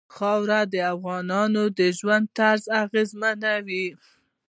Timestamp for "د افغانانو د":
0.73-1.79